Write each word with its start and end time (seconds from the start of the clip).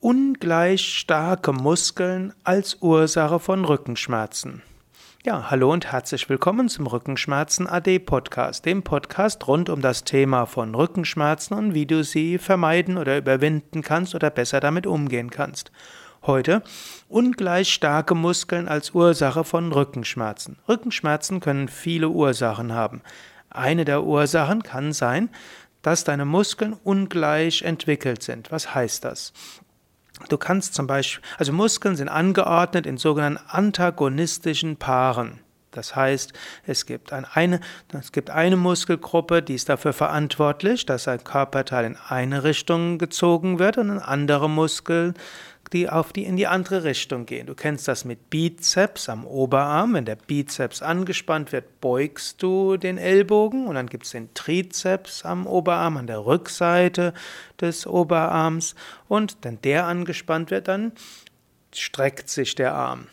ungleich 0.00 0.96
starke 0.96 1.52
Muskeln 1.52 2.32
als 2.44 2.76
Ursache 2.80 3.40
von 3.40 3.64
Rückenschmerzen. 3.64 4.62
Ja, 5.24 5.50
hallo 5.50 5.72
und 5.72 5.90
herzlich 5.90 6.28
willkommen 6.28 6.68
zum 6.68 6.86
Rückenschmerzen 6.86 7.66
AD 7.66 7.98
Podcast, 7.98 8.64
dem 8.64 8.84
Podcast 8.84 9.48
rund 9.48 9.68
um 9.68 9.82
das 9.82 10.04
Thema 10.04 10.46
von 10.46 10.76
Rückenschmerzen 10.76 11.58
und 11.58 11.74
wie 11.74 11.84
du 11.84 12.04
sie 12.04 12.38
vermeiden 12.38 12.96
oder 12.96 13.18
überwinden 13.18 13.82
kannst 13.82 14.14
oder 14.14 14.30
besser 14.30 14.60
damit 14.60 14.86
umgehen 14.86 15.30
kannst. 15.30 15.72
Heute 16.22 16.62
ungleich 17.08 17.72
starke 17.72 18.14
Muskeln 18.14 18.68
als 18.68 18.92
Ursache 18.92 19.42
von 19.42 19.72
Rückenschmerzen. 19.72 20.58
Rückenschmerzen 20.68 21.40
können 21.40 21.66
viele 21.66 22.08
Ursachen 22.08 22.72
haben. 22.72 23.02
Eine 23.50 23.84
der 23.84 24.04
Ursachen 24.04 24.62
kann 24.62 24.92
sein, 24.92 25.30
dass 25.82 26.04
deine 26.04 26.24
Muskeln 26.24 26.74
ungleich 26.84 27.62
entwickelt 27.62 28.22
sind. 28.22 28.52
Was 28.52 28.74
heißt 28.74 29.04
das? 29.04 29.32
Du 30.28 30.36
kannst 30.36 30.74
zum 30.74 30.86
Beispiel, 30.86 31.22
also 31.38 31.52
Muskeln 31.52 31.96
sind 31.96 32.08
angeordnet 32.08 32.86
in 32.86 32.98
sogenannten 32.98 33.42
antagonistischen 33.48 34.76
Paaren. 34.76 35.40
Das 35.70 35.94
heißt, 35.94 36.32
es 36.66 36.86
gibt, 36.86 37.12
eine, 37.12 37.60
es 37.92 38.10
gibt 38.10 38.30
eine 38.30 38.56
Muskelgruppe, 38.56 39.42
die 39.42 39.54
ist 39.54 39.68
dafür 39.68 39.92
verantwortlich, 39.92 40.86
dass 40.86 41.06
ein 41.08 41.22
Körperteil 41.22 41.84
in 41.84 41.96
eine 41.96 42.42
Richtung 42.42 42.98
gezogen 42.98 43.58
wird 43.58 43.76
und 43.76 43.90
eine 43.90 44.08
andere 44.08 44.48
Muskel 44.48 45.14
die 45.72 45.88
auf 45.88 46.12
die 46.12 46.24
in 46.24 46.36
die 46.36 46.46
andere 46.46 46.84
Richtung 46.84 47.26
gehen. 47.26 47.46
Du 47.46 47.54
kennst 47.54 47.88
das 47.88 48.04
mit 48.04 48.30
Bizeps 48.30 49.08
am 49.08 49.26
Oberarm. 49.26 49.94
Wenn 49.94 50.04
der 50.04 50.16
Bizeps 50.16 50.82
angespannt 50.82 51.52
wird, 51.52 51.80
beugst 51.80 52.42
du 52.42 52.76
den 52.76 52.98
Ellbogen 52.98 53.66
und 53.66 53.74
dann 53.74 53.88
gibt 53.88 54.06
es 54.06 54.12
den 54.12 54.32
Trizeps 54.34 55.24
am 55.24 55.46
Oberarm, 55.46 55.96
an 55.96 56.06
der 56.06 56.24
Rückseite 56.24 57.12
des 57.60 57.86
Oberarms. 57.86 58.74
Und 59.08 59.36
wenn 59.42 59.60
der 59.62 59.86
angespannt 59.86 60.50
wird, 60.50 60.68
dann 60.68 60.92
streckt 61.74 62.28
sich 62.28 62.54
der 62.54 62.74
Arm. 62.74 63.06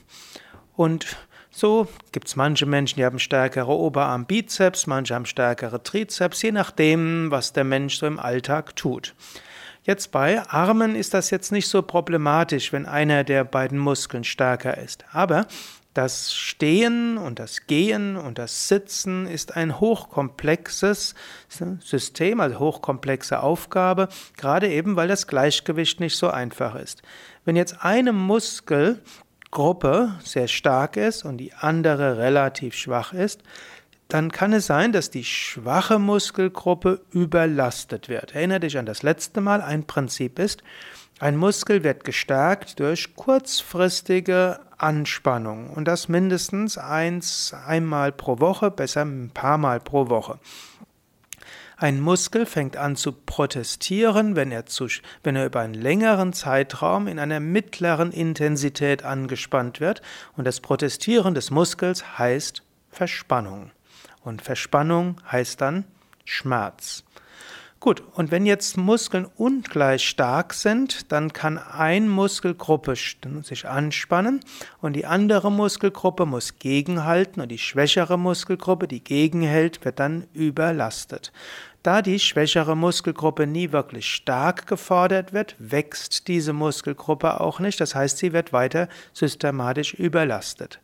Und 0.76 1.18
so 1.52 1.88
gibt 2.12 2.28
es 2.28 2.36
manche 2.36 2.66
Menschen, 2.66 2.98
die 2.98 3.06
haben 3.06 3.20
stärkere 3.20 3.72
Oberarm-Bizeps, 3.72 4.88
manche 4.88 5.16
haben 5.16 5.26
stärkere 5.26 5.82
Trizeps, 5.82 6.42
je 6.42 6.52
nachdem, 6.52 7.32
was 7.32 7.54
der 7.54 7.64
Mensch 7.64 7.98
so 7.98 8.06
im 8.06 8.20
Alltag 8.20 8.76
tut. 8.76 9.16
Jetzt 9.86 10.12
bei 10.12 10.42
Armen 10.50 10.96
ist 10.96 11.14
das 11.14 11.30
jetzt 11.30 11.52
nicht 11.52 11.68
so 11.68 11.84
problematisch, 11.84 12.74
wenn 12.74 12.88
einer 12.88 13.24
der 13.24 13.44
beiden 13.44 13.78
Muskeln 13.78 14.24
stärker 14.24 14.80
ist. 14.80 15.06
Aber 15.12 15.46
das 15.94 16.34
Stehen 16.34 17.20
und 17.20 17.38
das 17.38 17.68
Gehen 17.68 18.18
und 18.18 18.40
das 18.40 18.68
Sitzen 18.68 19.28
ist 19.28 19.56
ein 19.56 19.80
hochkomplexes 19.80 21.14
System, 21.82 22.40
also 22.40 22.58
hochkomplexe 22.58 23.40
Aufgabe, 23.40 24.10
gerade 24.38 24.70
eben, 24.70 24.96
weil 24.96 25.08
das 25.08 25.28
Gleichgewicht 25.28 26.00
nicht 26.00 26.18
so 26.18 26.32
einfach 26.32 26.74
ist. 26.74 27.04
Wenn 27.46 27.56
jetzt 27.56 27.86
eine 27.86 28.12
Muskelgruppe 28.12 30.16
sehr 30.24 30.48
stark 30.48 30.98
ist 30.98 31.26
und 31.26 31.38
die 31.38 31.54
andere 31.54 32.18
relativ 32.18 32.74
schwach 32.74 33.14
ist, 33.14 33.44
dann 34.08 34.32
kann 34.32 34.54
es 34.54 34.68
sein, 34.68 34.92
dass 34.92 35.10
die 35.10 35.24
schwache 35.24 36.00
Muskelgruppe 36.00 37.02
überlastet 37.12 38.08
wird. 38.08 38.36
Erinnere 38.36 38.62
dich 38.62 38.78
an 38.78 38.86
das 38.86 39.04
letzte 39.04 39.42
Mal, 39.42 39.62
ein 39.62 39.86
Prinzip 39.86 40.40
ist, 40.40 40.62
ein 41.20 41.38
Muskel 41.38 41.84
wird 41.84 42.04
gestärkt 42.04 42.80
durch 42.80 43.16
kurzfristige 43.16 44.60
Anspannung 44.78 45.70
und 45.70 45.88
das 45.88 46.10
mindestens 46.10 46.78
eins, 46.78 47.56
einmal 47.66 48.12
pro 48.12 48.42
Woche, 48.42 48.70
besser 48.70 49.06
ein 49.06 49.32
paar 49.34 49.58
Mal 49.58 49.80
pro 49.80 50.10
Woche. 50.10 50.40
Ein 51.78 52.00
Muskel 52.00 52.46
fängt 52.46 52.78
an 52.78 52.96
zu 52.96 53.12
protestieren, 53.14 54.36
wenn 54.36 54.52
er, 54.52 54.66
zu, 54.66 54.88
wenn 55.24 55.36
er 55.36 55.46
über 55.46 55.62
einen 55.62 55.74
längeren 55.74 56.32
Zeitraum 56.32 57.08
in 57.08 57.20
einer 57.20 57.40
mittleren 57.40 58.12
Intensität 58.12 59.04
angespannt 59.04 59.80
wird 59.80 60.02
und 60.36 60.46
das 60.46 60.60
Protestieren 60.60 61.34
des 61.34 61.50
Muskels 61.50 62.18
heißt 62.18 62.64
Verspannung. 62.92 63.72
Und 64.26 64.42
Verspannung 64.42 65.16
heißt 65.32 65.62
dann 65.62 65.86
Schmerz. 66.26 67.06
Gut, 67.80 68.02
und 68.16 68.32
wenn 68.32 68.48
jetzt 68.48 68.78
Muskeln 68.78 69.28
ungleich 69.36 70.08
stark 70.08 70.56
sind, 70.56 71.12
dann 71.12 71.32
kann 71.34 71.60
eine 71.60 72.08
Muskelgruppe 72.08 72.96
sich 72.96 73.68
anspannen 73.68 74.40
und 74.82 74.94
die 74.94 75.06
andere 75.06 75.52
Muskelgruppe 75.52 76.26
muss 76.26 76.58
gegenhalten 76.58 77.42
und 77.42 77.50
die 77.50 77.60
schwächere 77.60 78.18
Muskelgruppe, 78.18 78.88
die 78.88 79.04
gegenhält, 79.04 79.86
wird 79.86 80.00
dann 80.00 80.26
überlastet. 80.34 81.32
Da 81.84 82.02
die 82.02 82.18
schwächere 82.18 82.76
Muskelgruppe 82.76 83.46
nie 83.46 83.72
wirklich 83.72 84.08
stark 84.08 84.66
gefordert 84.66 85.34
wird, 85.34 85.56
wächst 85.60 86.28
diese 86.28 86.54
Muskelgruppe 86.54 87.40
auch 87.40 87.60
nicht, 87.60 87.80
das 87.80 87.94
heißt, 87.94 88.18
sie 88.18 88.34
wird 88.34 88.52
weiter 88.52 88.88
systematisch 89.14 89.94
überlastet. 89.94 90.80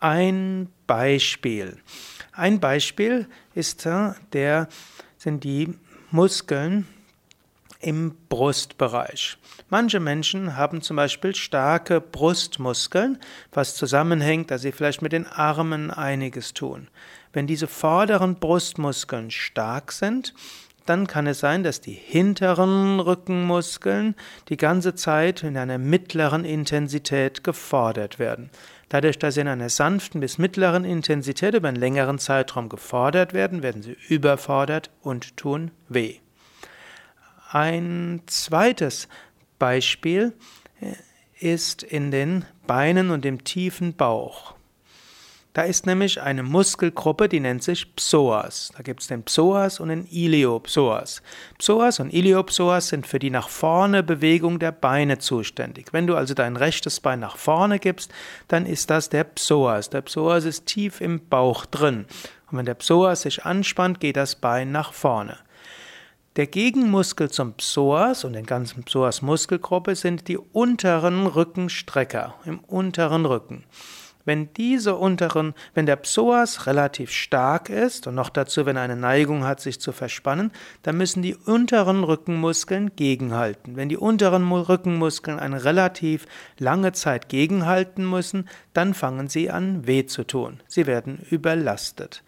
Ein 0.00 0.70
Beispiel. 0.88 1.76
Ein 2.32 2.60
Beispiel 2.60 3.26
ist 3.54 3.86
äh, 3.86 4.12
der, 4.32 4.68
sind 5.18 5.44
die 5.44 5.74
Muskeln 6.10 6.86
im 7.80 8.14
Brustbereich. 8.28 9.38
Manche 9.68 10.00
Menschen 10.00 10.56
haben 10.56 10.82
zum 10.82 10.96
Beispiel 10.96 11.34
starke 11.34 12.00
Brustmuskeln, 12.00 13.18
was 13.52 13.74
zusammenhängt, 13.74 14.50
dass 14.50 14.62
sie 14.62 14.72
vielleicht 14.72 15.02
mit 15.02 15.12
den 15.12 15.26
Armen 15.26 15.90
einiges 15.90 16.52
tun. 16.52 16.88
Wenn 17.32 17.46
diese 17.46 17.66
vorderen 17.66 18.36
Brustmuskeln 18.36 19.30
stark 19.30 19.92
sind, 19.92 20.34
dann 20.86 21.06
kann 21.06 21.26
es 21.26 21.40
sein, 21.40 21.62
dass 21.62 21.80
die 21.80 21.92
hinteren 21.92 23.00
Rückenmuskeln 23.00 24.16
die 24.48 24.56
ganze 24.56 24.94
Zeit 24.94 25.42
in 25.42 25.56
einer 25.56 25.78
mittleren 25.78 26.44
Intensität 26.44 27.44
gefordert 27.44 28.18
werden. 28.18 28.50
Dadurch, 28.90 29.20
dass 29.20 29.34
sie 29.34 29.40
in 29.40 29.48
einer 29.48 29.68
sanften 29.68 30.20
bis 30.20 30.36
mittleren 30.36 30.84
Intensität 30.84 31.54
über 31.54 31.68
einen 31.68 31.76
längeren 31.76 32.18
Zeitraum 32.18 32.68
gefordert 32.68 33.32
werden, 33.32 33.62
werden 33.62 33.82
sie 33.82 33.96
überfordert 34.08 34.90
und 35.00 35.36
tun 35.36 35.70
weh. 35.88 36.16
Ein 37.50 38.22
zweites 38.26 39.08
Beispiel 39.60 40.34
äh, 40.80 40.94
ist 41.38 41.84
in 41.84 42.10
den 42.10 42.44
Beinen 42.66 43.10
und 43.10 43.24
dem 43.24 43.44
tiefen 43.44 43.94
Bauch. 43.94 44.54
Da 45.52 45.62
ist 45.62 45.84
nämlich 45.84 46.20
eine 46.20 46.44
Muskelgruppe, 46.44 47.28
die 47.28 47.40
nennt 47.40 47.64
sich 47.64 47.96
Psoas. 47.96 48.70
Da 48.76 48.84
gibt 48.84 49.00
es 49.00 49.08
den 49.08 49.24
Psoas 49.24 49.80
und 49.80 49.88
den 49.88 50.06
Iliopsoas. 50.06 51.22
Psoas 51.58 51.98
und 51.98 52.12
Iliopsoas 52.12 52.88
sind 52.88 53.04
für 53.04 53.18
die 53.18 53.30
nach 53.30 53.48
vorne 53.48 54.04
Bewegung 54.04 54.60
der 54.60 54.70
Beine 54.70 55.18
zuständig. 55.18 55.92
Wenn 55.92 56.06
du 56.06 56.14
also 56.14 56.34
dein 56.34 56.56
rechtes 56.56 57.00
Bein 57.00 57.18
nach 57.18 57.36
vorne 57.36 57.80
gibst, 57.80 58.12
dann 58.46 58.64
ist 58.64 58.90
das 58.90 59.08
der 59.08 59.24
Psoas. 59.24 59.90
Der 59.90 60.02
Psoas 60.02 60.44
ist 60.44 60.66
tief 60.66 61.00
im 61.00 61.28
Bauch 61.28 61.66
drin. 61.66 62.06
Und 62.52 62.58
wenn 62.58 62.66
der 62.66 62.74
Psoas 62.74 63.22
sich 63.22 63.44
anspannt, 63.44 63.98
geht 63.98 64.16
das 64.16 64.36
Bein 64.36 64.70
nach 64.70 64.92
vorne. 64.92 65.36
Der 66.36 66.46
Gegenmuskel 66.46 67.28
zum 67.28 67.54
Psoas 67.54 68.22
und 68.22 68.34
den 68.34 68.46
ganzen 68.46 68.84
Psoas-Muskelgruppe 68.84 69.96
sind 69.96 70.28
die 70.28 70.38
unteren 70.38 71.26
Rückenstrecker 71.26 72.34
im 72.44 72.60
unteren 72.60 73.26
Rücken. 73.26 73.64
Wenn 74.24 74.52
diese 74.54 74.96
unteren, 74.96 75.54
wenn 75.74 75.86
der 75.86 75.96
Psoas 75.96 76.66
relativ 76.66 77.10
stark 77.10 77.70
ist 77.70 78.06
und 78.06 78.14
noch 78.14 78.28
dazu, 78.28 78.66
wenn 78.66 78.76
er 78.76 78.82
eine 78.82 78.96
Neigung 78.96 79.44
hat, 79.44 79.60
sich 79.60 79.80
zu 79.80 79.92
verspannen, 79.92 80.52
dann 80.82 80.96
müssen 80.96 81.22
die 81.22 81.34
unteren 81.34 82.04
Rückenmuskeln 82.04 82.96
gegenhalten. 82.96 83.76
Wenn 83.76 83.88
die 83.88 83.96
unteren 83.96 84.50
Rückenmuskeln 84.50 85.38
eine 85.38 85.64
relativ 85.64 86.26
lange 86.58 86.92
Zeit 86.92 87.28
gegenhalten 87.28 88.08
müssen, 88.08 88.48
dann 88.72 88.94
fangen 88.94 89.28
sie 89.28 89.50
an 89.50 89.86
weh 89.86 90.06
zu 90.06 90.24
tun. 90.24 90.60
Sie 90.66 90.86
werden 90.86 91.18
überlastet. 91.30 92.22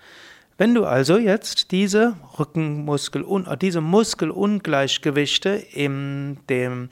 Wenn 0.59 0.75
du 0.75 0.85
also 0.85 1.17
jetzt 1.17 1.73
diese 1.73 2.15
Rückenmuskel, 2.39 3.25
diese 3.61 3.81
Muskelungleichgewichte 3.81 5.51
in 5.51 6.39
dem 6.49 6.89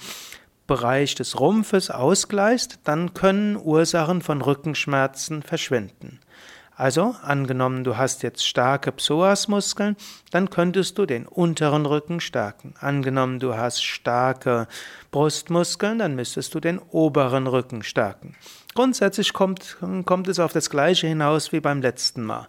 Bereich 0.70 1.16
des 1.16 1.40
Rumpfes 1.40 1.90
ausgleichst, 1.90 2.78
dann 2.84 3.12
können 3.12 3.56
Ursachen 3.56 4.22
von 4.22 4.40
Rückenschmerzen 4.40 5.42
verschwinden. 5.42 6.20
Also, 6.76 7.16
angenommen, 7.24 7.82
du 7.82 7.96
hast 7.96 8.22
jetzt 8.22 8.46
starke 8.46 8.92
Psoasmuskeln, 8.92 9.96
dann 10.30 10.48
könntest 10.48 10.96
du 10.96 11.06
den 11.06 11.26
unteren 11.26 11.86
Rücken 11.86 12.20
stärken. 12.20 12.74
Angenommen, 12.78 13.40
du 13.40 13.56
hast 13.56 13.84
starke 13.84 14.68
Brustmuskeln, 15.10 15.98
dann 15.98 16.14
müsstest 16.14 16.54
du 16.54 16.60
den 16.60 16.78
oberen 16.78 17.48
Rücken 17.48 17.82
stärken. 17.82 18.36
Grundsätzlich 18.76 19.32
kommt, 19.32 19.76
kommt 20.04 20.28
es 20.28 20.38
auf 20.38 20.52
das 20.52 20.70
Gleiche 20.70 21.08
hinaus 21.08 21.50
wie 21.50 21.58
beim 21.58 21.82
letzten 21.82 22.22
Mal. 22.22 22.46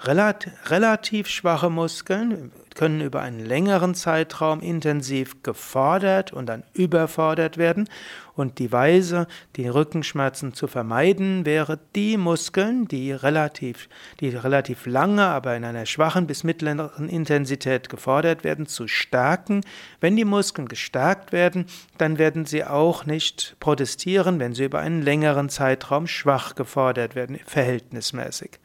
Relativ, 0.00 1.28
schwache 1.28 1.70
Muskeln 1.70 2.50
können 2.74 3.00
über 3.00 3.22
einen 3.22 3.38
längeren 3.38 3.94
Zeitraum 3.94 4.60
intensiv 4.60 5.42
gefordert 5.42 6.32
und 6.32 6.46
dann 6.46 6.64
überfordert 6.74 7.56
werden. 7.56 7.88
Und 8.34 8.58
die 8.58 8.72
Weise, 8.72 9.28
die 9.54 9.68
Rückenschmerzen 9.68 10.52
zu 10.52 10.66
vermeiden, 10.66 11.46
wäre 11.46 11.78
die 11.94 12.16
Muskeln, 12.16 12.88
die 12.88 13.12
relativ, 13.12 13.88
die 14.18 14.30
relativ 14.30 14.86
lange, 14.86 15.24
aber 15.24 15.56
in 15.56 15.64
einer 15.64 15.86
schwachen 15.86 16.26
bis 16.26 16.42
mittleren 16.42 17.08
Intensität 17.08 17.88
gefordert 17.88 18.42
werden, 18.42 18.66
zu 18.66 18.88
stärken. 18.88 19.60
Wenn 20.00 20.16
die 20.16 20.24
Muskeln 20.24 20.66
gestärkt 20.66 21.32
werden, 21.32 21.66
dann 21.96 22.18
werden 22.18 22.44
sie 22.44 22.64
auch 22.64 23.06
nicht 23.06 23.56
protestieren, 23.60 24.40
wenn 24.40 24.52
sie 24.52 24.64
über 24.64 24.80
einen 24.80 25.00
längeren 25.00 25.48
Zeitraum 25.48 26.08
schwach 26.08 26.56
gefordert 26.56 27.14
werden, 27.14 27.38
verhältnismäßig. 27.46 28.58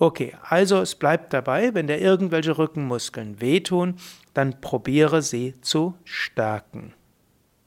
Okay, 0.00 0.36
also 0.42 0.80
es 0.80 0.94
bleibt 0.94 1.32
dabei, 1.32 1.74
wenn 1.74 1.88
dir 1.88 1.98
irgendwelche 1.98 2.56
Rückenmuskeln 2.56 3.40
wehtun, 3.40 3.96
dann 4.32 4.60
probiere 4.60 5.22
sie 5.22 5.60
zu 5.60 5.94
stärken. 6.04 6.94